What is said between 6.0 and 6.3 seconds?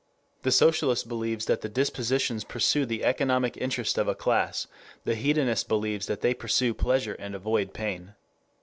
that